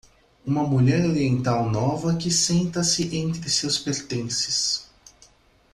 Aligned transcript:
Uma 0.43 0.63
mulher 0.63 1.05
oriental 1.07 1.69
nova 1.69 2.17
que 2.17 2.31
senta-se 2.31 3.15
entre 3.15 3.47
seus 3.51 3.77
pertences. 3.77 4.89